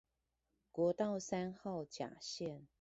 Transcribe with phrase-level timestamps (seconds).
[0.71, 2.61] 國道三號甲線